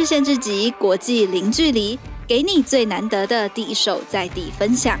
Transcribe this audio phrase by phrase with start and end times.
[0.00, 4.98] 日线之集，国际零距离，给你最难得的第一手在地分享。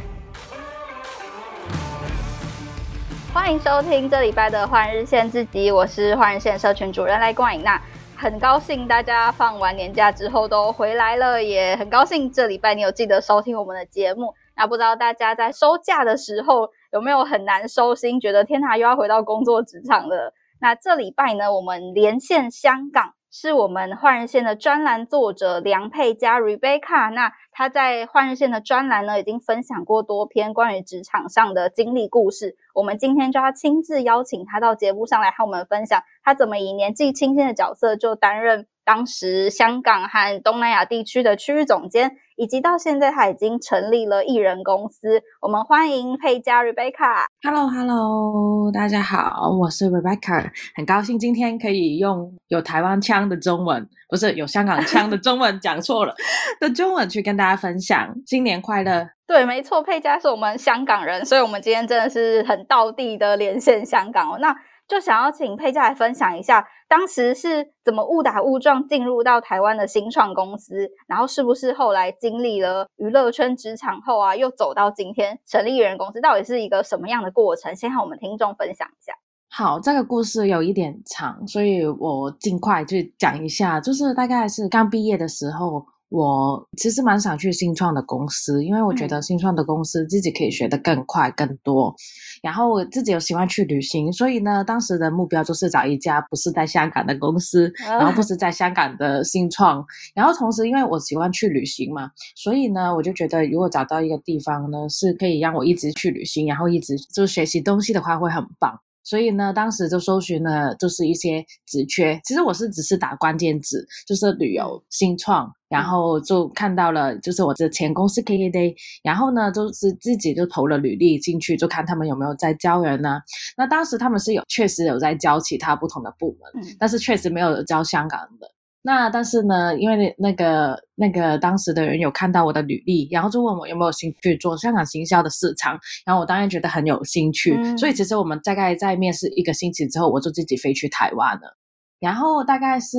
[3.32, 7.64] 欢迎收听这礼拜的换日线之集，我是换日线社群主任赖冠颖。
[7.64, 7.80] 那
[8.14, 14.34] 很高兴大家放完年假之后都回来了，也很高兴这礼拜你有记得收听我们的节目。
[14.54, 20.34] 那不知道大家在收假的时候有没有很难收心，觉得天哪，又要回到工作职场了？
[20.60, 27.12] 那这礼拜呢，我们连线香港，是我们换日线的专栏作者梁佩嘉 Rebecca。
[27.12, 32.56] 那她在换日线的专栏呢，已经分享过多篇关于职场上的经历故事。
[32.74, 42.16] 我们今天就要亲自邀请她到节目上来和我们分享，她怎么以年纪轻轻的角色就担任当时香港和东南亚地区的区域总监。
[42.34, 45.22] 以及到现在，他已经成立了艺人公司。
[45.42, 47.26] 我们欢迎佩嘉 Rebecca。
[47.42, 56.14] Hello，Hello，大家好，我是 Rebecca，很高兴今天可以用有台湾腔的中文，不是有香港腔的中文， 讲错了
[56.58, 58.10] 的中文去跟大家分享。
[58.26, 59.06] 新年快乐！
[59.26, 64.38] 对，没错，佩嘉是我们香港人，所以我们今天真的是很道地的连线香港哦。
[64.40, 64.56] 那
[64.88, 77.76] 就想要请佩嘉来分享一下，当时是怎么误打误撞进入到台湾的新创公司，然后是不是后来经历了娱乐圈职场后啊，又走到今天成立艺人公司，到底是一个什么样的过程？
[77.76, 79.12] 先和我们听众分享一下。
[79.48, 85.86] 好，这个故事有一点长，所以我尽快去讲一下，就是大概是刚毕业的时候。
[86.10, 91.94] 我其实蛮想去新创的公司，因为我觉得新创的公司自己可以学得更快、更多。
[92.42, 99.84] 然后我自己又喜欢去旅行，所以呢，当时的目标就是找一家不是在香港的公司，然后不是在香港的新创。
[100.14, 108.76] 然后同时，因为我喜欢去旅行嘛，所以呢，我就觉得如果找到一个地方呢，是可以让我一直去旅行，然后一直就学习东西的话，会很棒。
[109.02, 112.20] 所以呢，当时就搜寻了，就是一些职缺。
[112.24, 123.18] 其实我是只是打关键字，就是旅游新创，然后就看到了，就是我的前公司 KKday，然后呢，就是自己就投了履历进去，就看他们有没有在招人呢。
[123.56, 128.48] 那当时他们是有确实有在招其他不同的部门，但是确实没有招香港的。
[128.82, 141.56] 那但是呢，因为那个那个当时的人有看到我的履历，然后就问我有没有兴趣做香港行销的市场，然后我当然觉得很有兴趣，嗯、所以其实我们大概在面试一个星期之后，我就自己飞去台湾了。
[142.00, 142.98] 然后大概是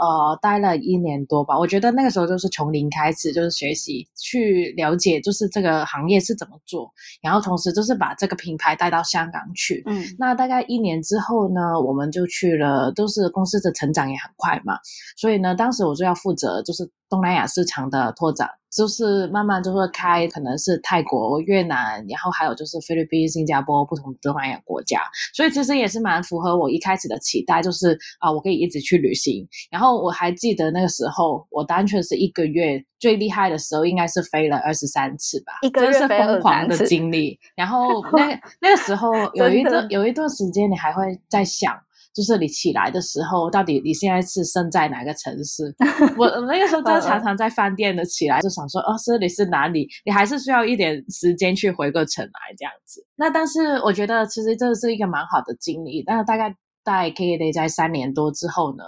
[0.00, 6.90] 呃待了一年多吧，我觉得那个时候就是从零开始，就是学习去了解，就是这个行业是怎么做，
[7.22, 9.82] 然后同时就是把这个品牌带到香港去。
[9.86, 14.78] 嗯，那大概一年之后呢，我们就去了，都是公司的成长也很快嘛，
[15.16, 18.48] 所以呢，当时我就要负责就是东南亚市场的拓展。
[18.70, 25.00] 就是慢慢就会开，可能是泰国、越南，然后还有就是菲律宾、新加坡不同的东南亚国家，
[25.34, 29.44] 所以其实也是蛮符合我一开始的期待，就是啊，我可以一直去旅行。
[29.72, 37.36] 然后我还记得那个时候，我单纯是一个月最厉害的时候，应该是飞了二十三次吧，一个月疯狂的经历。
[37.56, 41.76] 然后那 那个时候有一段有一段时间，你还会在想。
[42.14, 45.74] 就是你起来的时候，到底你现在是身在哪个城市？
[46.18, 49.88] 我那个时候真的常常在饭店的起来，就想说，哦，这里是哪里？
[50.04, 53.06] 你还是需要一点时间去回个城来这样子。
[53.16, 56.02] 那但是我觉得其实这是一个蛮好的经历。
[56.06, 56.54] 那大概
[56.84, 58.84] 在 KKday 在三年多之后呢，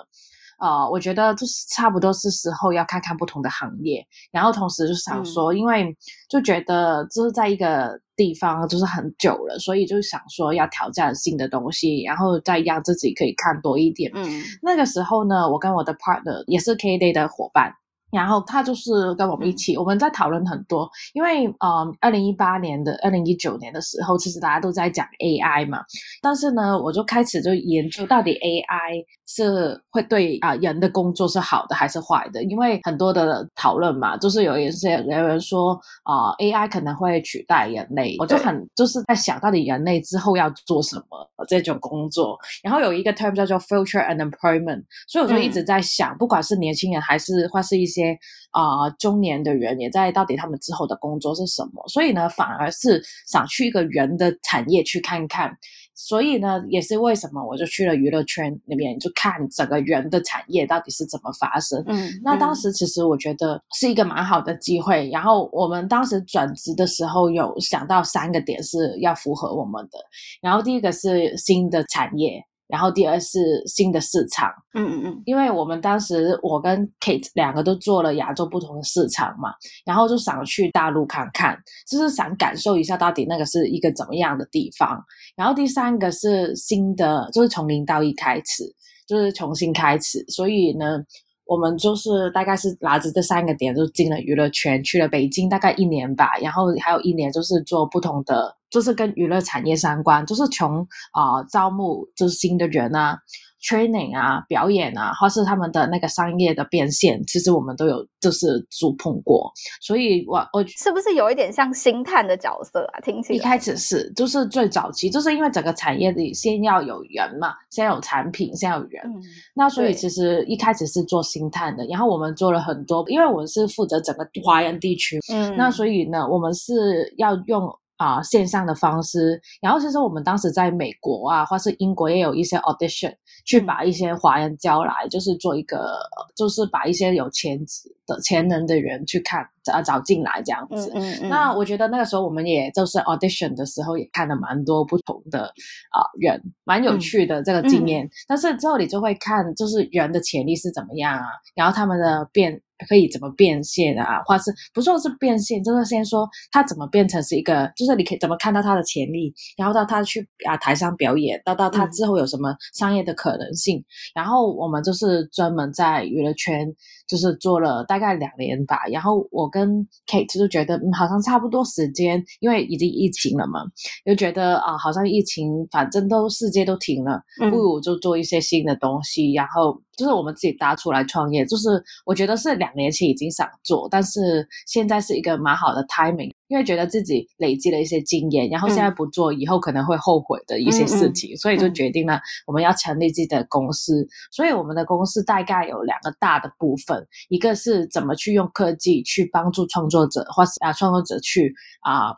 [0.62, 5.97] 呃，我觉得就是差不多是时候要看看不同的行业，然后同时就想说，嗯、因为
[6.31, 8.00] 就觉得就是在一个。
[8.15, 14.12] 地方就是很久了，所以就想说要挑战新的东西，然后再让自己可以看多一点。
[14.15, 17.72] 嗯，那个时候呢，我跟我的 partner 也是 KKday 的伙伴。
[18.12, 25.81] 然后他就是跟我们一起，我们在讨论很多，因为呃，二零一八年的、二零一九年的时候，其实大家都在讲 AI 嘛。
[26.21, 32.45] 但是呢，我就开始就研究到底 AI 是会对啊人的工作是好的还是坏的？
[32.45, 35.72] 因为很多的讨论嘛，就是有一些有人说
[36.05, 42.37] 啊，AI 可能会取代人类，我就很就是在想到底人类之后要做什么这种工作。
[42.62, 48.02] 然后有一个 term 叫做 future unemployment，所以我就一直在想，不管是年轻人还是或是一些。
[48.51, 51.83] 啊、呃，中年的人也在到底他们之后的工作是什么？
[51.89, 55.57] 所以呢，反而是想去一个人的产业去看看。
[55.95, 61.84] 所以呢，也是为什么我就去了娱乐圈那边，就看整个人的产业到底是怎么发生。
[61.87, 65.10] 嗯，那当时其实我觉得是一个蛮好的机会。
[65.10, 69.98] 然后我们当时转职的时候有想到三个点是要符合我们的。
[70.41, 72.43] 然后第一个是新的产业。
[72.72, 79.51] 然后第二是新的市场，嗯嗯嗯，因为我们当时我跟 Kate 两个都做了亚洲不同的市场嘛，
[79.84, 81.54] 然后就想去大陆看看，
[81.86, 84.98] 就是想感受一下到底那个是一个怎么样的地方。
[85.36, 88.65] 然后第三个是新的，就是从零到一开始，
[89.07, 90.24] 就是重新开始。
[90.28, 90.98] 所以呢，
[91.44, 103.18] 我们就是大概是拿着这三个点就进了娱乐圈，去了北京大概一年吧，然后还有一年就是做不同的，就是跟娱乐产业相关，就是从啊、招募就是新的人啊。
[103.62, 109.50] Training 啊，表演啊，或是他们的那个商业的变现，其实我们都有就是触碰过，
[109.80, 113.00] 所以我我是不是有一点像星探的角色啊？
[113.00, 119.22] 听起来一开始是，就是最早期，就是因为整个产业里先要有人嘛，先有产品，先有人，嗯、
[119.54, 127.72] 那所以其实一开始是做星探的，然后我们做了很多，因为我们是负责整个华人地区，嗯，那所以呢，我们是要用。
[127.98, 133.14] 啊，线上的方式，然后其实我们当时在美国啊，或是英国也有一些 audition，
[133.44, 135.98] 去把一些华人招来，就是做一个，
[136.34, 140.91] 就是把一些有潜质的潜能的人去看，找找进来这样子。
[140.94, 141.28] 嗯嗯嗯。
[141.28, 148.09] 那我觉得那个时候我们也就是 audition 的时候也看了蛮多不同的啊人，蛮有趣的这个经验。
[148.26, 152.60] 但是之后你就会看，就是人的潜力是怎么样啊，然后他们的变。
[152.88, 154.20] 可以怎么变现啊？
[154.24, 163.78] 或是不说是变现，就是先说他怎么变成是一个，就是你可以怎么看到他的潜力，然后到他去啊台上表演，到到他之后有什么商业的可能性。
[163.78, 163.84] 嗯、
[164.16, 166.66] 然后我们就是专门在娱乐圈。
[167.12, 173.60] 就是做了大概两年吧，然后我跟 Kate 就觉得，嗯，好像差不多时间，因为已经疫情了嘛，
[174.06, 177.20] 就觉得啊，好像疫情反正都世界都停了，
[177.50, 181.68] 不如就做一些新的东西，嗯、然后就是我们自己搭出来创业，就是
[182.06, 186.32] 我觉得是两年前已经想做，但是现在是一个蛮好的 timing。
[186.53, 194.03] 因为觉得自己累积了一些经验，然后现在不做，以后可能会后悔的一些事情，嗯、所以就决定了我们要成立自己的公司。
[194.03, 202.13] 嗯、所以我们的公司大概有两个大的部分，一个是怎么去用科技去帮助创作者，或是啊创作者去啊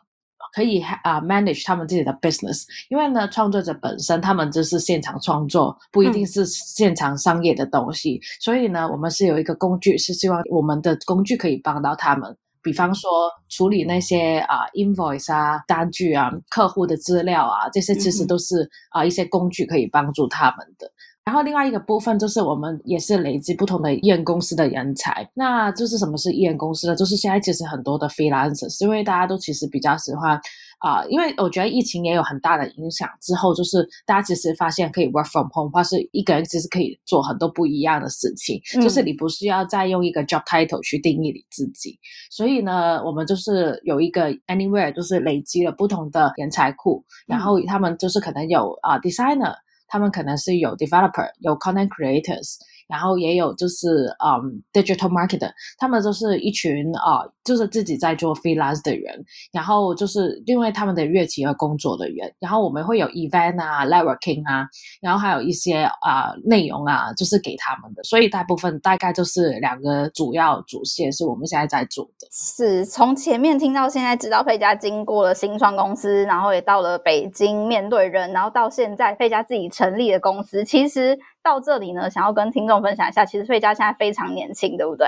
[0.53, 2.65] 可以啊 manage 他们自己的 business。
[2.89, 12.35] 因为呢，创作者本身他们就是现场创作，不一定是现场商业的东西，嗯、所以呢，我们是有一个工具，是希望我们的工具可以帮到他们。
[12.65, 13.09] 比方说
[13.47, 20.91] 处理那些啊 invoice 啊单据啊客户的资料啊，这些其实都是啊一些工具可以帮助他们的。
[21.23, 25.29] 然后另外一个部分就是我们也是累积不同的艺人公司的人才。
[25.35, 26.95] 那就是什么是艺人公司呢？
[26.95, 30.39] 就是现在其实很多的 freelancers，因为大家都其实比较喜欢。
[30.79, 41.97] 啊、呃，因为我觉得疫情也有很大的影响，之后就是大家其实发现可以 work from home，或是一个人其实可以做很多不一样的事情，嗯、就是你不需要再用一个 job title 去定义你自己。
[42.29, 49.55] 所以呢，我们就是有一个 anywhere，就是累积了不同的人才库，然后他们就是可能有啊、呃、designer，
[49.87, 52.55] 他们可能是有 developer，有 content creators。
[52.87, 53.87] 然后也有就是
[54.23, 64.67] 嗯，digital marketer，他们就是一群啊、就是自己在做 freelance 的人，然后就是因为他们的乐器而工作的人，然后我们会有 event 啊，networking 啊，
[65.01, 72.27] 然后还有一些啊、内容啊，就是给他们的，所以大部分大概就是两个主要主线是我们现在在做的。
[72.31, 81.17] 是从前面听到现在，知道佩佳经过了新创公司，然后也到了北京面对人，然后到现在佩佳自己成立的公司，其实。
[81.45, 85.07] 到这里呢，想要跟听众分享一下，其实佩佳现在非常年轻，对不对？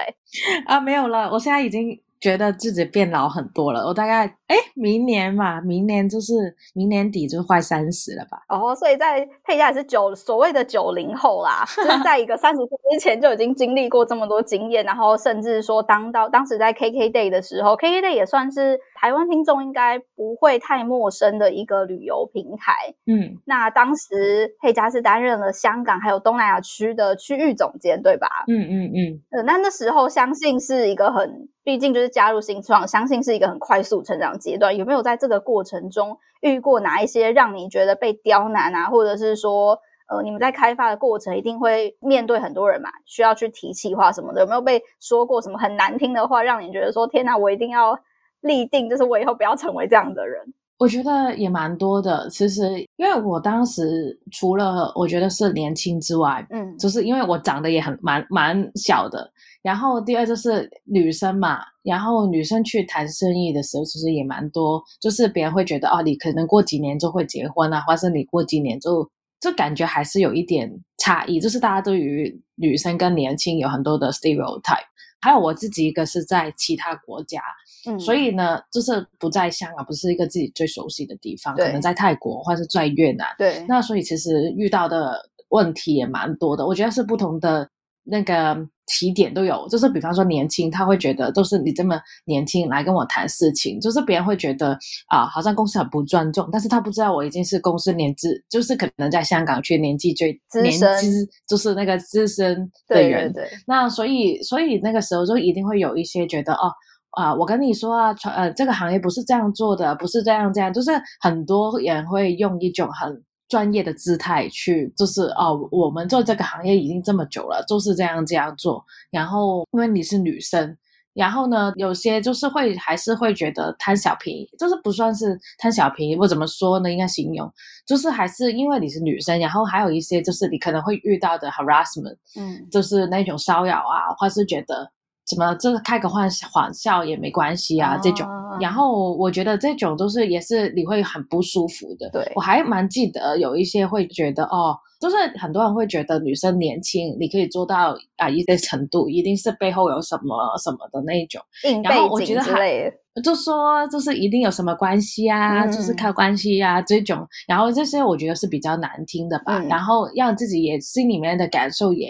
[0.67, 1.99] 啊，没有了，我现在已经。
[2.19, 6.33] 觉得自己变老很多了，我大概哎，明年嘛，明年就是
[6.73, 8.41] 明年底就快三十了吧。
[8.49, 22.73] 哦，所以在佩佳也是九所谓的九零后啦，就是在一个三十岁之前就已经经历过这么多经验，然后甚至说当到当时在 KKday 的时候，KKday 也算是台湾听众应该不会太陌生的一个旅游平台。
[23.05, 28.27] 嗯，那当时佩佳是担任了香港还有东南亚区的区域总监，对吧？
[28.47, 29.21] 嗯嗯嗯。
[29.31, 31.47] 呃，那那时候相信是一个很。
[31.63, 34.77] 毕竟就是加入新创，相信是一个很快速成长阶段。
[34.77, 39.77] 有没有在这个过程中遇过哪一些让你觉得被刁难啊，或者是说，
[40.07, 44.39] 呃，你们在开发的过程一定会面对很多人嘛，需要去提气话什么的？
[44.39, 47.99] 有没有被说过什么很难听的话，让你觉得说，天哪，我一定要
[48.41, 50.41] 立定，就是我以后不要成为这样的人？
[50.79, 52.29] 我觉得也蛮多的。
[52.29, 59.27] 其实，因为我当时除了我觉得是年轻之外，嗯，就是因为我长得也很蛮蛮小的。
[59.63, 69.09] 然后第二就是女生嘛，然后女生去谈生意的时候，其实也蛮多，就是别人会觉得哦，你可能过几年就会结婚啊，或是你过几年就
[69.41, 74.85] 就感觉还是有一点差异，就是大家对于女生跟年轻有很多的 stereotype。
[75.19, 77.41] 还有我自己一个是在其他国家，
[77.87, 87.69] 嗯，所以呢，就是不在香港，不是一个自己最熟悉的地方，可能在泰国或者是在越南，对，那所以其实遇到的问题也蛮多的，我觉得是不同的。
[88.09, 94.79] 那个起点都有，就是比方说年轻，他会觉得都是你这么年轻来跟我谈事情，就是别人会觉得
[95.09, 103.33] 啊，好像公司很不尊重，但是他不知道我已经是公司年资，就是可能在香港去年纪最资深，年资就是那个资深的人。
[103.33, 103.57] 对对对。
[103.67, 106.71] 那所以所以那个时候就一定会有一些觉得哦。
[107.11, 118.83] 啊，我跟你说啊，传呃，这个行业不是这样做的，不是这样这样，就是很多人会用一种很专业的姿态去，就是哦，我们做这个行业已经这么久了，就是这样这样做。
[119.09, 120.77] 然后因为你是女生，
[121.13, 126.91] 然后呢，有些就是会还是会觉得贪小便宜，就是不算是贪小便宜，我怎么说呢？
[126.91, 127.51] 应该形容
[127.87, 134.91] 就是还是因为你是女生，然后还有一些就是你可能会遇到的 harassment，嗯，就是那种骚扰啊，或是觉得。
[135.27, 138.25] 怎么，这个开个玩笑，玩笑也没关系啊，这种。
[138.61, 142.09] 然后我觉得这种都是也是你会很不舒服的。
[142.11, 151.41] 对，我还蛮记得有一些会觉得哦，就是很多人会觉得女生年轻，你可以做到啊一定程度，一定是背后有什么什么的那一种。
[151.83, 152.89] 然后我觉得还
[153.23, 157.27] 就说就是一定有什么关系啊，嗯、就是靠关系啊这种。
[157.47, 159.59] 然后这些我觉得是比较难听的吧。
[159.59, 162.09] 嗯、然后让自己也心里面的感受也。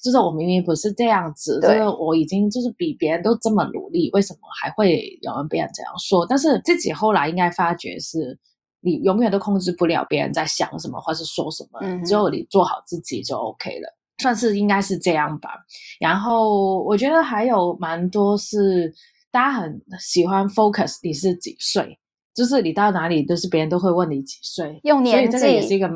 [0.00, 6.24] 就是我明明不是这样子，就是我已经就是比别人都这么努力，为什么还会有人别人这样说？
[6.26, 8.38] 但是自己后来应该发觉是，
[8.80, 13.88] 你永远都控制不了别人在想什么或是说什么，嗯、只有你做好自己就 OK 了，
[14.22, 15.50] 算是应该是这样吧。
[15.98, 18.94] 然后我觉得还有蛮多是
[19.32, 21.98] 大家很喜欢 focus 你是几岁，
[22.34, 25.90] 就是你到哪里都是别人都会问你几岁，用年纪，所以这个也是一个。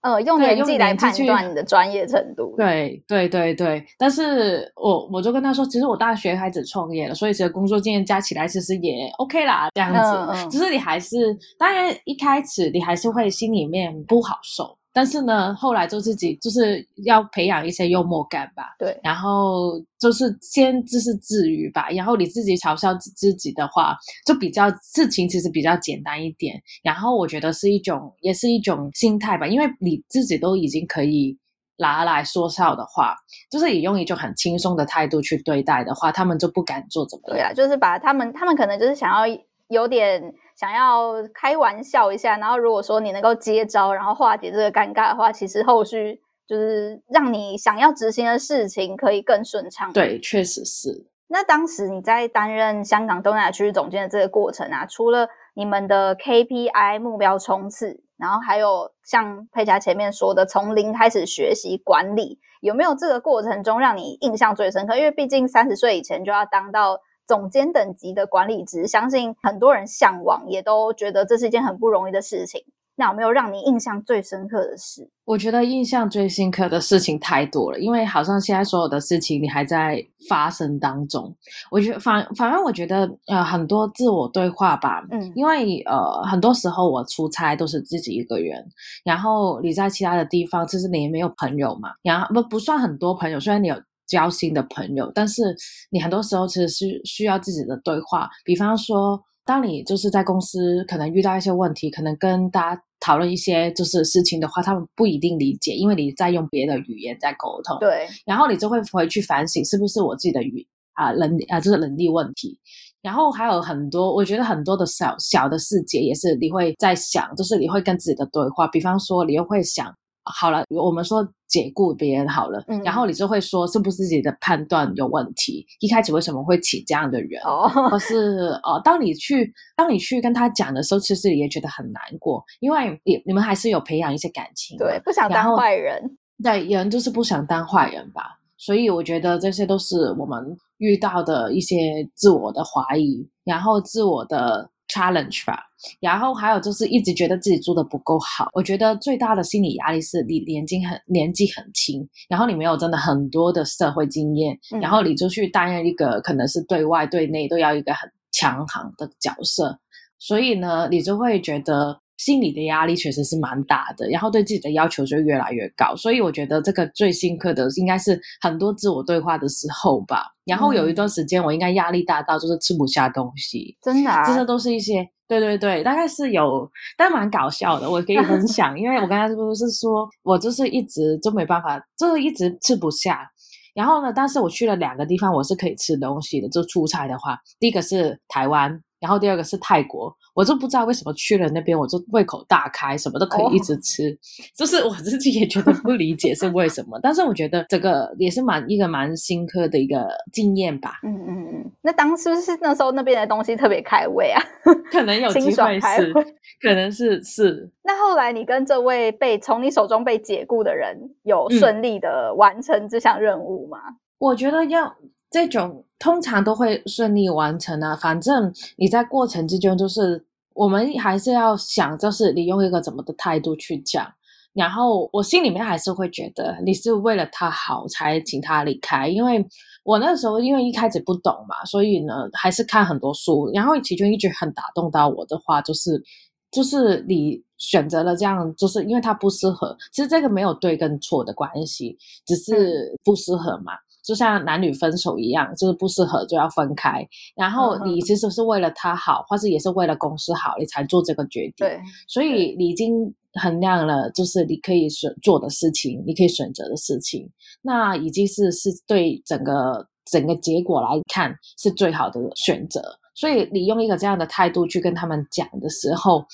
[0.00, 2.54] 呃，用年纪来判断你的专业程度。
[2.56, 9.98] 对对对对，但是我我就跟他说，其实我大学开始创业了，所以其实工作经验加起来其实也 OK 啦，这样子。
[9.98, 10.50] 嗯嗯。
[10.50, 14.78] 只是你还是，当然一开始你还是会心里面不好受。
[14.98, 26.60] 但是呢，后来就自己就是要培养一些幽默感吧，对，然后就是先就是自娱吧，然后你自己嘲笑自己的话，就比较事情其实比较简单一点。
[26.82, 31.38] 然后我觉得是一种，也是一种心态吧，因为你自己都已经可以
[31.76, 33.14] 拿来说笑的话，
[33.52, 37.36] 就是你用一种很轻松的态度去对待的话，他们就不敢做怎么样。
[37.36, 40.34] 对啊，就是把他们，他们可能就是想要有点。
[40.58, 49.92] 想要开玩笑一下，然后如果说你能够接招，然后化解这个尴尬的话，其实后续就是让你想要执行的事情可以更顺畅。
[49.92, 51.06] 对，确实是。
[51.28, 64.96] 那当时你在担任香港东南亚区域总监的这个过程啊，除了你们的 KPI 目标冲刺，然后还有像佩佳前面说的，从零开始学习管理，有没有这个过程中让你印象最深刻？
[64.96, 66.98] 因为毕竟三十岁以前就要当到。
[67.28, 72.60] 总监等级的管理职，相信很多人向往，也都觉得这是一件很不容易的事情。
[72.96, 75.08] 那有没有让你印象最深刻的事？
[75.24, 81.32] 我觉得印象最深刻的事情太多了，因为好像现在所有的事情你还在发生当中。
[81.70, 88.66] 我觉得反反正我觉得呃很多自我对话吧，嗯，因为呃很多时候我出差都是自己一个人，
[89.04, 93.76] 然后你在其他的地方其实你也没有朋友嘛，然后不不算很多朋友，虽然你有。
[94.08, 95.54] 交心的朋友，但是
[95.90, 98.28] 你很多时候其实是需要自己的对话。
[98.44, 107.78] 比方说，当你就是在公司可能遇到一些问题，可能跟大家讨论一些就是事情的话，他们不一定理解，因为你在用别的语言在沟通。
[107.78, 112.58] 对，然后你就会回去反省，是不是我自己的语啊能啊就是能力问题。
[113.00, 118.66] 然后还有很多，我觉得很多的小小的细节也是你会在想，就是你会跟自己的对话。
[118.66, 119.94] 比方说，你又会想。
[120.34, 125.66] 好了，我们说解雇别人好了，嗯，然后你就会说是不是自己的判断有问题？
[125.80, 127.42] 一开始为什么会请这样的人？
[127.44, 138.38] 哦，或是哦，当你去当你去跟他讲的时候，其实也觉得很难过，因为你你们还是有培养一些感情，对，不想当坏人，对，人就是不想当坏人吧。
[138.56, 141.76] 所以我觉得这些都是我们遇到的一些
[142.14, 144.70] 自我的怀疑，然后自我的。
[144.88, 145.62] Challenge 吧，
[146.00, 148.48] 然后还有就是一直觉得自己做的不够好。
[148.52, 159.78] 我觉得最大的心理压力是你年纪很年纪很轻，然后你没有真的很多的社会经验，嗯、然后你就去担任一个可能是对外对内都要一个很强行的角色，
[160.18, 162.00] 所以呢，你就会觉得。
[162.18, 170.24] 心理的压力确实是蛮大的，然后对自己的要求就越来越高，所以我觉得这个最深刻的应该是很多自我对话的时候吧。
[170.44, 183.30] 然后有一段时间我应该压力大到就是吃不下东西，真的啊，这些都是一些对对对，大概是有，但蛮搞笑的，我可以分 享，因为我刚才是不是说我就是一直就没办法，就是一直吃不下。
[183.74, 186.48] 然后呢，但是我去了两个地方，我是可以吃东西的。
[186.48, 194.16] 就出差的话，第一个是台湾，然后第二个是泰国，我就不知道为什么去了那边，我就胃口大开，什么都可以一直吃，哦、
[194.56, 196.98] 就是我自己也觉得不理解是为什么。
[197.02, 200.98] 但是我觉得这个也是蛮一个蛮新科的一个经验吧。
[201.04, 204.42] 嗯嗯嗯，那当是不，是那时候那边的东西特别开胃啊？
[204.90, 206.12] 可能 有机会是，
[206.60, 207.70] 可能是是。
[207.84, 213.78] 那后来你跟这位被从你手中被解雇的人有顺利的完成这项任务吗？
[213.88, 214.96] 嗯、我觉得要。
[215.30, 224.10] 这种通常都会顺利完成啊，反正你在过程之中，就是我们还是要想，就是你用一个怎么的态度去讲。
[224.54, 229.46] 然后我心里面还是会觉得你是为了他好才请他离开，因为
[229.84, 233.48] 我那时候因为一开始不懂嘛，所以呢还是看很多书。
[233.52, 236.02] 然后其中一句很打动到我的话，就是
[236.50, 239.76] 就是你选择了这样，就是因为他不适合。
[239.92, 243.74] 其实这个没有对跟错的关系，只是不适合嘛。
[243.74, 247.06] 嗯就像男女分手一样，就是不适合就要分开。
[247.36, 251.52] 然后你其实是为了他好，或是也是为了公司好，你才做这个决定。
[251.58, 257.28] 对，所以你已经衡量了，就是你可以选做的事情，你可以选择的事情，
[257.60, 262.80] 那已经是是对整个整个结果来看是最好的选择。
[263.14, 266.24] 所以你用一个这样的态度去跟他们讲的时候。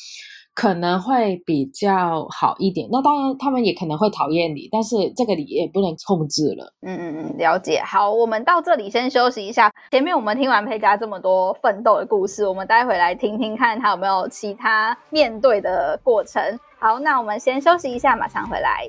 [0.54, 6.73] 可能会比较好一点，那当然他们也可能会讨厌你，但是这个你也不能控制了。
[6.82, 7.82] 嗯嗯嗯，了解。
[7.84, 9.73] 好，我们到这里先休息一下。
[9.90, 16.40] 前面我们听完佩嘉这么多奋斗的故事，我们待会来听听看他有没有其他面对的过程。
[16.78, 18.88] 好，那我们先休息一下，马上回来。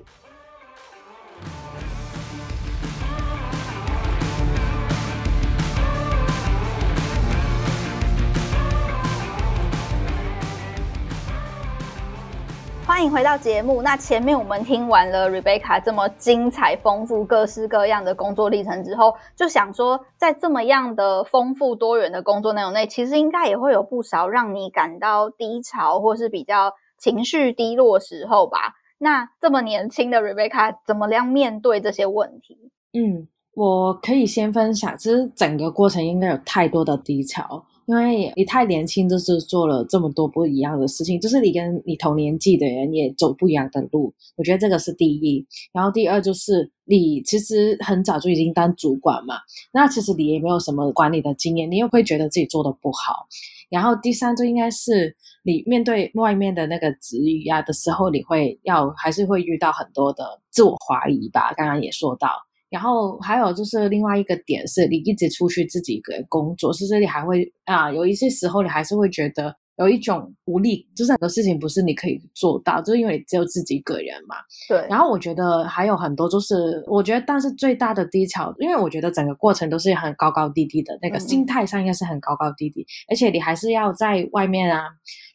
[12.87, 13.81] 欢迎回到节目。
[13.81, 28.75] 那前面我们听完了 Rebecca 这么精彩、丰富、各式各样的工作历程之后，就想说，在这么样的丰富多元的工作内容内，其实应该也会有不少让你感到低潮或是比较情绪低落时候吧？
[28.99, 32.71] 那这么年轻的 Rebecca 怎么样面对这些问题？
[32.93, 37.65] 嗯，我可以先分享，其实整个过程应该有太多的低潮。
[37.87, 45.45] 因为你太年轻，就是做了这么多不一样的事情，就是你跟你同年纪的人也走不一样的路，我觉得这个是第一。
[45.71, 49.35] 然后第二就是你其实很早就已经当主管嘛，
[49.71, 53.27] 那其实你也没有什么管理的经验，你又会觉得自己做的不好。
[53.69, 62.29] 然后第三就应该是你面对外面的那个质疑啊的时候，你会要还是会遇到很多的自我怀疑吧，刚刚也说到。
[62.69, 74.35] 然后还有就是另外一个点是，你一直出去自己一个人工作，其实你还会啊，有一些时候你还是会觉得有一种无力，就是很多事情不是你可以做到，就是因为你只有自己一个人嘛。
[74.67, 74.85] 对。
[74.89, 84.87] 然后我觉得还有很多，就是我觉得，但是最大的低潮，因为我觉得整个过程都是很高高低低的，那个心态上应该是很高高低低，嗯、而且你还是要在外面啊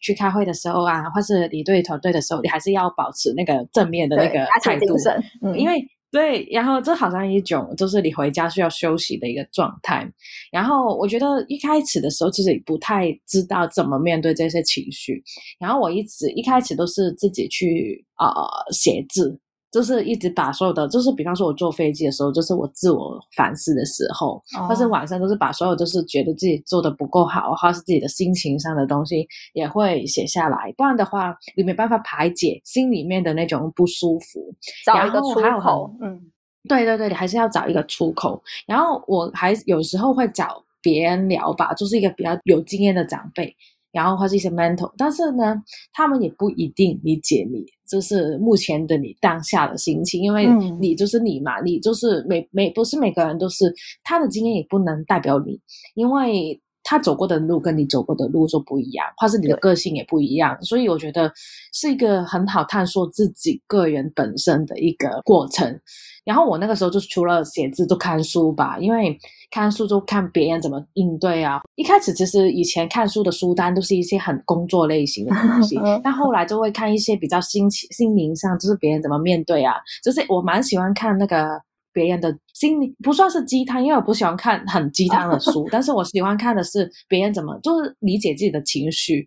[0.02, 4.96] 去开会的时候啊，或是你对团队的时候，你还是要保持那个正面的那个态度，
[5.42, 5.86] 嗯，因为。
[6.10, 10.04] 对，然后这好像一种就是你回家需要休息的一个状态。
[10.50, 15.22] 然后我觉得一开始的时候其实也不太知道怎么面对这些情绪。
[15.58, 18.28] 然后我一直一开始都是自己去呃
[18.72, 19.38] 写字。
[19.70, 34.52] 就是一直把所有的，就是比方说我坐飞机的时候，就是我自我反思的时候，哦、或是晚上都是把所有就是觉得自己做的不够好，或是自己的心情上的东西也会写下来，不然的话你没办法排解心里面的那种不舒服，
[34.84, 35.94] 找一个出口。
[36.02, 36.20] 嗯，
[36.68, 38.42] 对对对，你还是要找一个出口。
[38.66, 43.54] 然后我还有时候会找别人聊吧，就是一个比较有经验的长辈。
[43.92, 50.46] 然后或是一些 mental，但是呢，他们也不一定理解你，就是目前的你当下的心情，因为
[50.80, 53.74] 你就是你嘛，嗯、你就是每每不是每个人都是
[54.04, 55.60] 他的经验也不能代表你，
[55.94, 61.32] 因为他走过的路跟你走过的路就不一样，或是你的个性也不一样，所以我觉得
[61.72, 65.80] 是一个很好探索自己个人本身的一个过程。
[66.22, 69.16] 然后我那个时候就除了写字就看书吧，因为
[69.50, 71.60] 看书就看别人怎么应对啊。
[71.76, 79.74] 一开始其实以前看书的书单都是一些很工作类型的东西， 但后来就会看一些比较心情、心灵上，就是别人怎么面对啊。
[80.04, 81.58] 就是我蛮喜欢看那个
[81.92, 89.26] 别人的心理，不算是鸡汤，因为我不喜欢看很鸡汤的书， 但是我喜欢看的是别人怎么就是理解自己的情绪。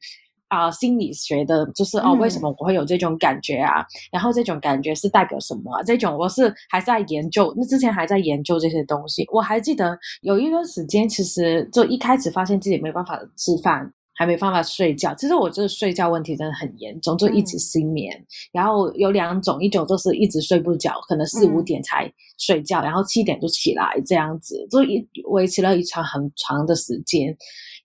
[0.50, 3.82] 啊、呃，心理学的，就是哦，为什么我会有这种感觉啊？
[3.82, 5.82] 嗯、然后这种感觉是代表什么啊？
[5.82, 9.26] 这种我是还在研究，那之前还在研究这些东西。
[9.34, 15.14] 我还记得有一段时间，其实就一开始发现自己没办法吃饭，还没办法睡觉。
[15.16, 18.16] 其实我这个睡觉问题真的很严重，就一直失眠。
[18.18, 27.36] 嗯、然后有两种，一种就是一直睡不着，可能四五点才睡觉，嗯、然后七点就起来这样子，就一维持了一长很长的时间。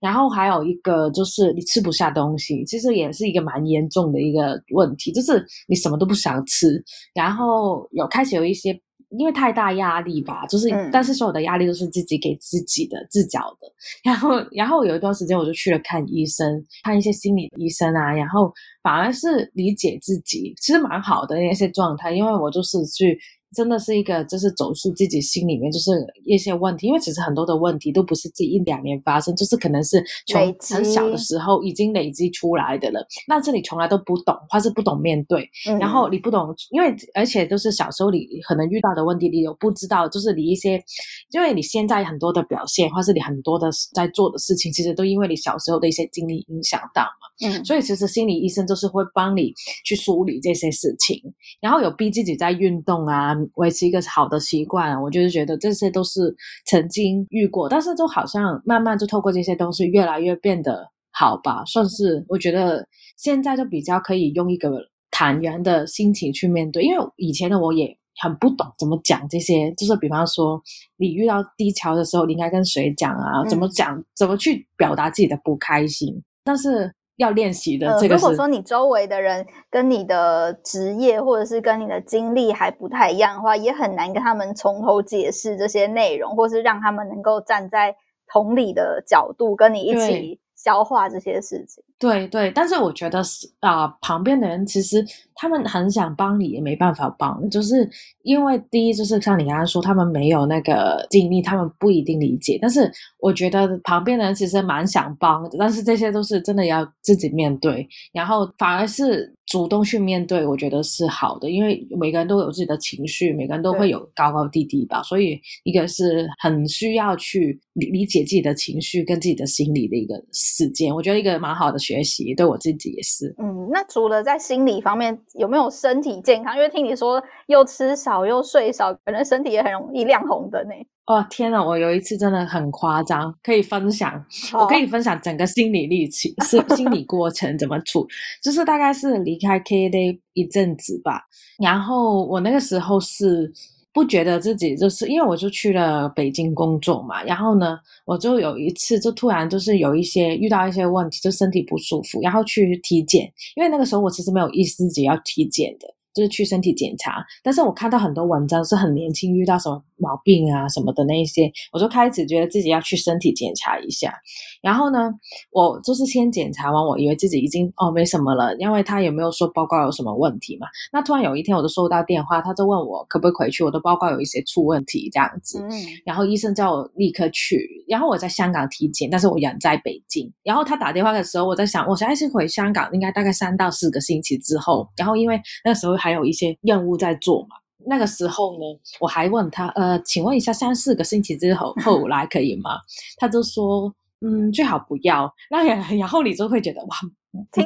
[0.00, 6.82] 然后还有一个就是你吃不下东西，其实也是一个蛮严重的一个问题，就是你什么都不想吃，
[7.14, 8.78] 然后有开始有一些。
[9.10, 13.66] 因为太大压力吧，就是，嗯、但是所有的压力都是自己给自己的，自找的。
[14.02, 23.18] 然后，然后有一段时间我就去了看医生，看一些心理医生啊，然后反而是理解自己，其实蛮好的那些状态，因为我就是去。
[23.54, 25.90] 真的是一个，就是走出自己心里面，就是
[26.24, 33.06] 一些问题，因为其实很多的问题都不是这一两年发生，就是可能是从很小的时候已经累积出来的了。
[33.26, 40.82] 那这里从来都不懂，或是不懂面对，嗯、然后你不懂，因为而且都是小时候你可能遇到的问题，你有不知道，就是你一些，
[41.30, 47.48] 因为你现在很多的表现，或是你很多的在做的事情，其实都因为你小时候的一些经历影响到嘛。
[47.48, 49.54] 嗯，所以其实心理医生就是会帮你
[49.86, 51.22] 去梳理这些事情，
[51.62, 53.37] 然后有逼自己在运动啊。
[53.54, 56.34] 维持一个好的习惯，我就是觉得这些都是
[56.66, 64.70] 曾经遇过，但是就好像慢慢就透过这些东西越来越变得好吧，算是我觉得现在就比较可以用一个
[65.10, 70.60] 坦然的心情去面对，因为以前的我也很不懂怎么讲这些，就是比方说
[70.96, 73.44] 你遇到低潮的时候，你应该跟谁讲啊？
[73.48, 74.02] 怎么讲？
[74.16, 76.22] 怎么去表达自己的不开心？
[76.44, 76.92] 但是。
[77.18, 87.94] 要练习的这个，呃，如果说你周围的人跟你的职业或者是跟你的经历还不太一样的话，也很难跟他们从头解释这些内容，或是让他们能够站在
[88.32, 91.84] 同理的角度跟你一起消化这些事情。
[91.98, 97.88] 对对，但是我觉得是啊，旁边的人其实他们很想帮你，也没办法帮，就是
[98.22, 102.58] 因为第一就是像你刚刚说，他们没有那个经历，他们不一定理解。
[102.62, 109.34] 但是我觉得旁边的人其实蛮想帮的，但是这些都是真的要自己面对，然后反而是。
[109.48, 123.34] 主动去面对，我觉得是好的，因为每个人都有自己的情绪，每个人都会有高高低低吧，所以一个是很需要去理理解自己的情绪跟自己的心理的一个时间，我觉得一个蛮好的学习，对我自己也是。
[123.38, 126.54] 嗯，那除了在心理方面，有没有身体健康？
[126.54, 130.74] 因为听你说又吃少又睡少，可能身体也很容易亮红灯呢。
[131.08, 138.06] 哦天呐，我有一次真的很夸张，可以分享，我可以分享整个心理历程，是心理过程怎么处，
[138.42, 141.22] 就是大概是离开 KKday 一阵子吧，
[141.62, 143.50] 然后我那个时候是
[143.90, 155.88] 不觉得自己就是因为我就去了北京工作嘛，然后呢，我就有一次就突然就是有一些遇到一些问题，就身体不舒服，然后去体检，因为那个时候我其实没有意识自己要体检的。
[156.14, 164.14] 就是去身体检查，但是我看到很多文章是很年轻遇到什么毛病啊什么的那一些，我就开始觉得自己要去身体检查一下。
[164.62, 165.10] 然后呢，
[165.52, 170.66] 我就是先检查完，我以为自己已经哦没什么了，因为他也没有说报告有什么问题嘛？
[170.92, 175.60] 那突然有一天我就收到电话，他就问我可不可以回去，我的报告有一些出问题这样子。
[175.60, 175.70] 嗯。
[176.04, 180.32] 然后医生叫我立刻去，然后我在香港体检，但是我人在北京。
[180.42, 184.88] 然后他打电话的时候，我在想，我现在是回香港，应该大概三到四个星期之后。
[184.96, 187.56] 然后因为那时候还还有一些任务在做嘛，
[187.86, 188.60] 那个时候呢，
[188.98, 192.70] 我还问他，呃，请问一下，三四个星期之后后来可以吗？
[193.18, 195.30] 他就说，嗯，最好不要。
[195.50, 195.62] 那
[195.98, 196.96] 然后你就会觉得哇，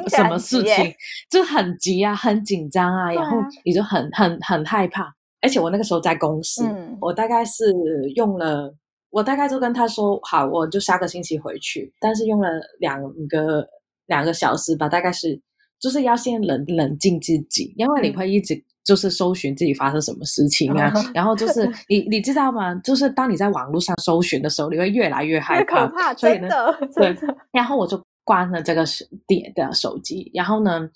[0.09, 0.93] 什么事情
[1.29, 5.15] 就很急啊，很紧张啊，然后你就很很很害怕。
[5.41, 7.73] 而且我那个时候在公司，嗯，我大概是
[8.15, 8.75] 用了，
[9.09, 13.65] 我大概就跟他说，好，我就下个星期回去，但是用了两个
[14.07, 15.41] 两个小时吧，大概是。
[15.83, 22.73] 就是要先冷冷静自己，因为你会一直就是搜寻自己发生什么事情啊，嗯、 然后就是 你你知道吗？
[22.75, 26.47] 就是当你在网络上搜寻的时候，你会越来越害怕，怕所以呢，
[26.95, 27.13] 对，
[27.51, 28.85] 然后我就关了这个
[29.27, 30.89] 点的手机，然后呢。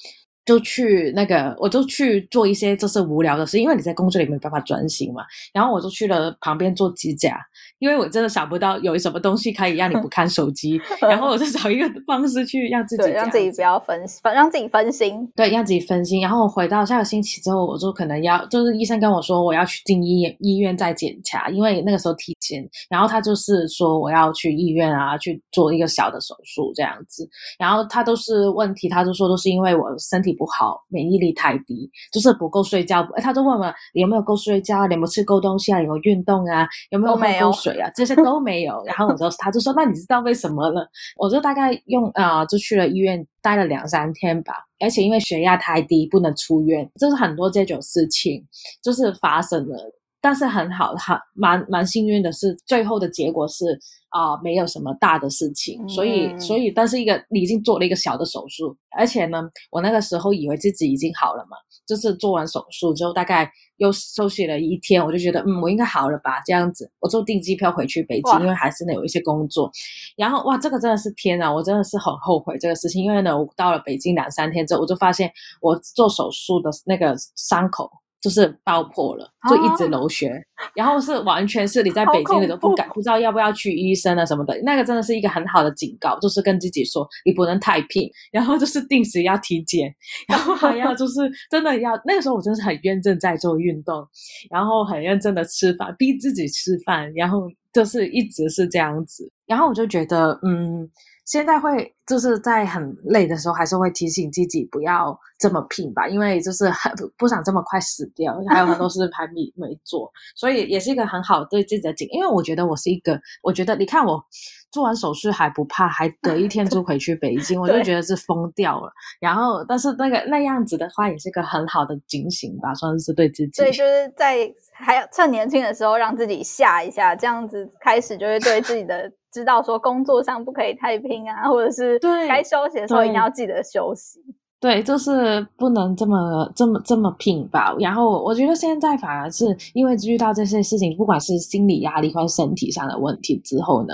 [0.48, 5.22] 就去那个，我就去做一些就是无聊的事，因为你在工作里没办法专心嘛。
[5.54, 7.38] 然后我就去了旁边做指甲，
[7.80, 10.80] 因为我真的想不到有什么东西可以让你不 看手机。
[11.02, 15.30] 然后我就找一个方式去让自己，让自己不要分，让自己分心。
[15.36, 16.22] 对，让自己分心。
[16.22, 22.66] 然后我回到下个星期之后，我就可能要，就是医生跟我说我要去进医院医院再检查，因为那个时候体检。
[22.90, 27.30] 然后他就是说我要去医院啊去做一个小的手术这样子。
[27.60, 30.37] 然后他都是问题，他就说都是因为我身体。
[30.38, 33.06] 不好，免疫力太低，就是不够睡觉。
[33.18, 38.82] 他就问我你有没有够睡觉，你有没有吃够东西啊，有没有运动啊，有没有喝够水啊，这些都没有。
[38.86, 40.88] 然后我就他就说，那你知道为什么了？
[41.18, 44.54] 我就大概用啊、呃，就去了医院待了两三天吧。
[44.80, 48.46] 而且因为血压太低，不能出院，就是很多这种事情
[48.84, 49.76] 就是发生了。
[50.20, 55.88] 但是很好，很蛮蛮幸运的是，最后的结果是啊、呃，没有什么大的事情。
[55.88, 61.56] 所以，嗯、所以，但是一个你已经做了一个小的手术，而且呢，我那个时候以为自己已经好了嘛，
[61.88, 69.72] 就是做完手术之后，大概又休息了一天，我就觉得，嗯，我应该好了吧，这样子，我就订机票回去北京，因为还是呢有一些工作。
[70.18, 77.90] 然后，哇，这个真的是天啊，我真的是很后悔这个事情，因为呢，我到了北京两三天之后，我就发现我做手术的那个伤口。
[78.22, 89.94] 就是爆破了，就一直流血，啊、然后是完全是你在北京你都不敢不知道要不要去医生啊什么的，那个真的是一个很好的警告，就是跟自己说你不能太拼，然后就是定时要体检，
[90.28, 91.14] 然后还要就 是
[91.50, 94.06] 真的要那个时候我真的是很认真在做运动，
[94.50, 100.90] 然后很认真的吃饭，逼自己吃饭，然后就是一直是这样子，然后我就觉得嗯。
[101.28, 112.08] 现在会就是在很累的时候，还是会提醒自己不要这么拼吧，因为就是很不想这么快死掉，还有很多事还没没做，所以也是一个很好对自己的警。
[112.12, 114.24] 因为我觉得我是一个，我觉得你看我
[114.72, 118.92] 做完手术还不怕，还隔一天就回去北京， 我就觉得是疯掉了。
[119.20, 123.52] 然后，但是那个那样子的话，也是一个很好的警醒吧，算是对自己。
[123.54, 129.12] 所以就是在还有趁年轻的时候，让自己吓一下，这样子开始就会对自己的。
[129.30, 134.20] 知道说工作上不可以太拼啊，或者是该休息的时候一定要记得休息。
[134.68, 137.74] 对，就是不能这么这么这么拼吧。
[137.80, 143.94] 然后我觉得现在反而是因为遇到这些事情，不管是心理压力或身体上的问题之后呢，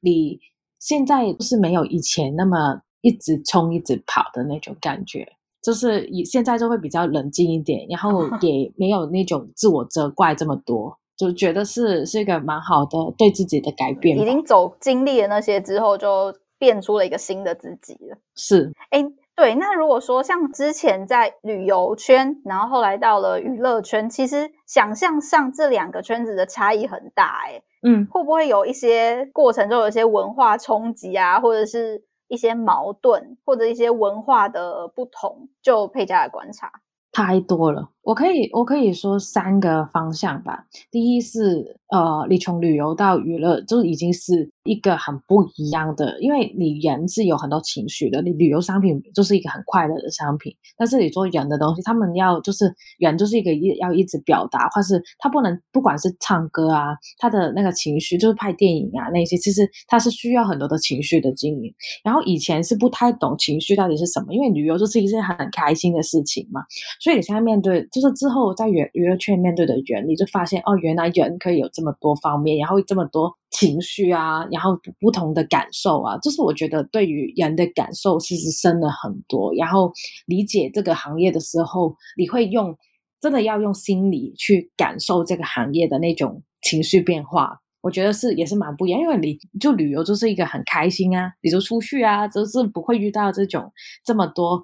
[0.00, 0.40] 你
[0.80, 5.28] 现在就是没有以前那么一直冲一直跑的那种感觉，
[5.62, 10.98] 就是以现在就会比较冷静一点，然后 也没有那种自我责怪这么多。
[11.18, 18.16] 就觉得是是一个蛮好的对自己的改变，已经走经历了那些之后，就变出了一个新的自己了。
[18.34, 19.04] 是，哎，
[19.36, 19.54] 对。
[19.54, 35.48] 那如果说像之前在旅游圈，然后后来到了娱乐圈，其实想象上这两个圈子的差异很大，哎，嗯，会不会有一些过程中有一些文化冲击啊，或者是一些矛盾，或者一些文化的不同？
[35.62, 36.70] 就佩佳的观察，
[37.12, 37.90] 太多了。
[38.02, 40.66] 我可以，我可以说三个方向吧。
[40.90, 48.20] 第一是，呃，你从旅游到娱乐，就已经是一个很不一样的，因为你人是有很多情绪的。
[48.20, 61.72] 你旅游商品就是一个很快乐的商品，但是你做人的东西，他们要就是人就是一个一要一直表达，或是他不能不管是唱歌啊，他的那个情绪，就是拍电影啊那些，其实他是需要很多的情绪的经营。
[62.02, 66.60] 然后以前是不太懂情绪到底是什么，因为旅游就是一件很开心的事情嘛，
[67.00, 67.86] 所以你现在面对。
[67.92, 79.52] 就是之后在娱娱乐圈面对的人，你就发现哦，原来人可以有这么这么多方面，然后这么多情绪啊，然后不同的感受啊，就是我觉得对于人的感受其实深了很多。
[79.54, 79.92] 然后
[80.24, 82.74] 理解这个行业的时候，你会用
[83.20, 87.58] 真的要用心理去感受这个行业的那种情绪变化。
[87.82, 93.70] 我觉得是也是蛮不一样，因为你就旅游就是一个很开心啊，你就出去啊，就是不会遇到这种
[94.02, 94.62] 这么多。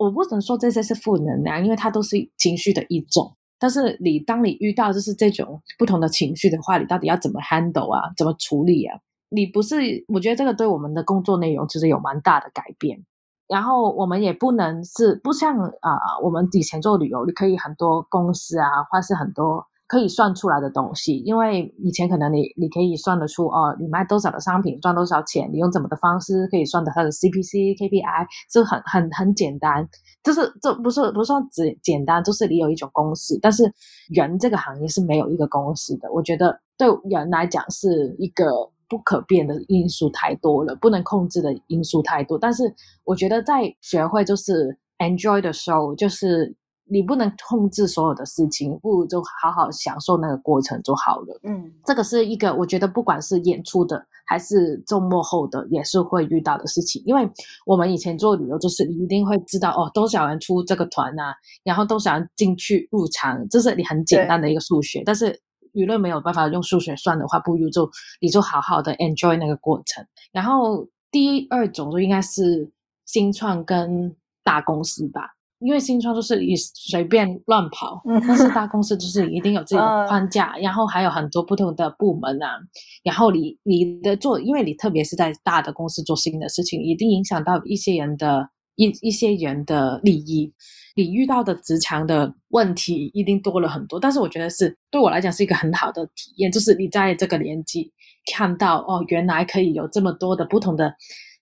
[0.00, 3.36] 我不能说这些是负能量，因为它都是情绪的一种。
[3.58, 8.12] 但是你当你遇到就是这种不同的情绪的话，你到底要怎么 handle 啊？
[8.16, 8.98] 怎么处理啊？
[9.28, 13.04] 你不是，我觉得这个对我们的工作内容其实有蛮大的改变。
[13.48, 19.66] 然后我们也不能是不像啊、我们以前做旅游，你可以很多公司啊，或是很多。
[19.88, 29.88] 可以算出来的东西，因为以前可能你你可以算得出哦，你卖多少的商品赚多少钱，你用怎么的方式可以算的它的 CPC KPI，就很很很简单，
[30.24, 33.72] 就是这不是不是说只简单，就是你有一种公式，但是
[34.08, 38.44] 人这个行业是没有一个公式的，我觉得对人来讲是一个
[38.88, 46.56] 不可变的因素太多了，不能控制的因素太多，但是我觉得在学会就是 enjoy 的时候，就是。
[46.88, 51.40] 你不能控制所有的事情，不如就好好享受那个过程就好了。
[51.42, 57.02] 嗯，这个是一个我觉得不管是演出的还是周末后的，也是会遇到的事情。
[57.04, 57.28] 因为
[57.64, 65.02] 我们以前做旅游，就是你一定会知道哦，多少人出这个团啊，然后多少人进去入场，这是你很简单的一个数学。
[65.04, 65.40] 但是
[65.74, 70.06] 舆论没有办法用数学算的话，不如就你就好好的 enjoy 那个过程。
[70.32, 72.70] 然后第二种就应该是
[73.04, 75.35] 新创跟大公司吧。
[75.60, 82.58] 因为新创就是你随便乱跑，但是大公司就是一定有自己的框架，然后还有很多不同的部门啊，
[83.02, 90.52] 然后你你的做，因为你特别是在大的公司做新的事情，一定影响到一些人的一一些人的利益，
[90.94, 93.98] 你遇到的职场的问题一定多了很多。
[93.98, 97.90] 但是我觉得是对我来讲是一个很好的体验，就是你在这个年纪
[98.30, 100.94] 看到哦，原来可以有这么多的不同的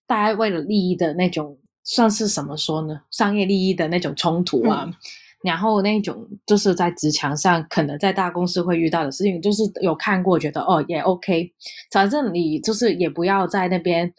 [0.07, 1.59] 大家为了利益的那种。
[1.85, 3.03] 算是什么说呢？
[3.11, 4.95] 商业利益的那种冲突啊，嗯、
[5.45, 11.53] 然后那种就是在职场上可能在大公司会遇到的事情，就是有看过，觉得哦也 OK，
[11.93, 14.13] 反正你就是也不要在那边。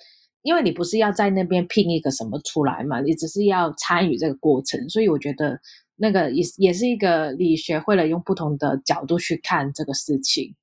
[0.47, 5.59] 因为你不是要在那边拼一个什么出来嘛，你只是要参与这个过程，所以我觉得
[5.95, 10.53] 那个也也是一个你学会了用不同的角度去看这个事情。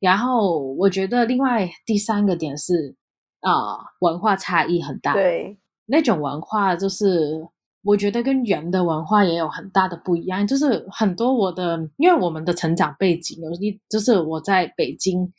[0.00, 2.96] 然后我觉得另外第三个点是
[3.40, 5.12] 啊、呃，文化差异很大。
[5.12, 7.46] 对，那种文化就是
[7.82, 15.32] 我觉得跟人的文化也有很大的不一样，就是很多我的，因为我们的成长背景有一，就是我在北京。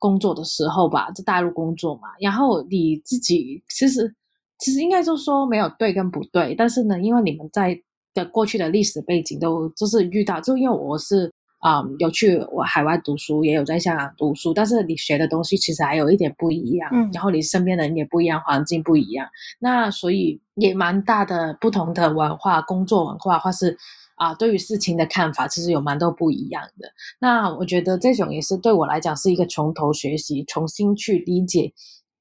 [0.00, 4.14] 工作的时候吧，在大陆工作嘛，然后你自己其实
[4.60, 7.76] 其实应该就说没有对跟不对，但是呢，因为你们在
[8.14, 11.28] 的过去的历史背景都就是遇到，就因为我是、
[11.66, 23.76] 嗯、有去我海外读书，也有在香港读书，但是你学的东西其实还有一点不一样，嗯，然后你身边的人也不一样，环境不一样，那所以也蛮大的不同的文化、工作文化或是。
[24.20, 26.88] 啊，对于事情的看法其实有蛮多不一样的。
[27.20, 31.72] 那我觉得这种也是对我来讲是一个从头学习，重新去理解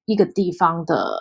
[0.05, 1.19] 一个地方的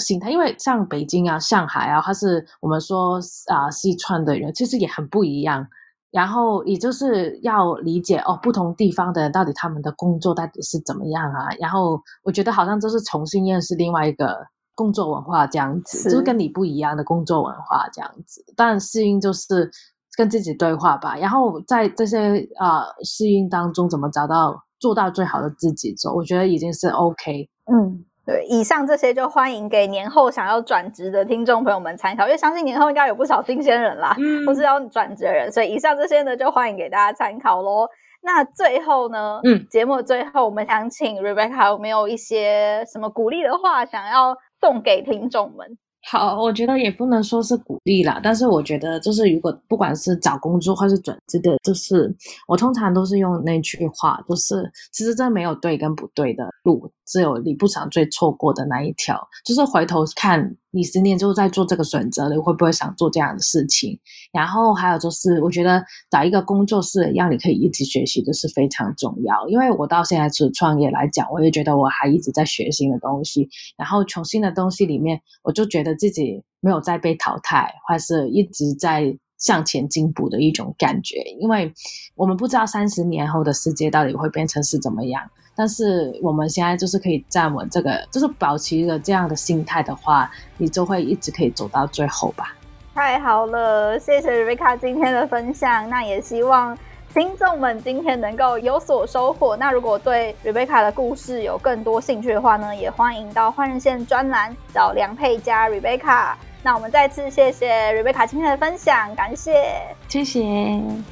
[0.00, 0.32] 心态。
[0.32, 5.64] 因为像北京啊、上海啊，或是我们说啊，四川的人其实也很不一样。
[6.10, 11.48] 然后也就是要理解哦，不同地方的人到底他们的工作到底是怎么样啊。
[11.58, 14.36] 然后我觉得好像就是重新认识另外一个
[14.74, 18.44] 工作文化这样子，就是跟你不一样的工作文化这样子。
[18.56, 19.70] 但适应就是。
[20.16, 27.48] 跟自己对话吧，然后在这些啊、呃、适应当中，怎么找到做到最好的自己做，我觉得已经是 OK。
[27.72, 37.88] 嗯，对，以上这些就欢迎给年后想要转职的听众朋友们参考，因为相信年后应该有不少新鲜人啦，嗯，或是要转职的人，所以以上这些呢就欢迎给大家参考喽。
[38.22, 45.66] 那最后呢，嗯，节目的最后我们想请 Rebecca 有没有一些什么鼓励的话想要送给听众们？
[46.02, 52.14] 好，我觉得也不能说是鼓励啦，但是我觉得就是如果不管是找工作或是转职的，就是
[52.48, 60.56] 我通常都是用那句话，就是其实这没有对跟不对的路，只有你不想最错过的那一条，就是回头看。
[60.72, 63.98] 你十年之后再做这个选择，你会不会想做这样的事情？
[64.32, 69.48] 然后还有就是，我觉得找一个工作室，让你可以一直学习的是非常重要。
[69.48, 73.48] 因为我到现在是创业来讲，我也觉得我还一直在学新的东西。
[73.76, 81.16] 然后从新的东西里面，我就觉得自己没有在被淘汰，或是一直在向前进步的一种感觉。
[81.40, 81.72] 因为
[82.14, 85.28] 我们不知道三十年后的世界到底会变成是怎么样。
[85.56, 92.56] 但是我们现在就是可以站稳这个，就是保持一个这样的心态的话，你就会一直可以走到最后吧。
[92.94, 95.88] 太好了，谢谢 Rika 今天的分享。
[95.90, 96.76] 那也希望
[97.12, 99.56] 听众们今天能够有所收获。
[99.56, 106.34] 那如果对 Rebecca 的故事有更多兴趣的话呢，也欢迎到换日线专栏找梁佩佳 Rebecca。
[106.62, 110.40] 那我们再次谢谢 Rebecca 今天的分享，感谢，谢谢。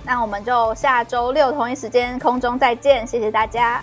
[0.05, 3.83] 那我们就下周六同一时间空中再见，谢谢大家。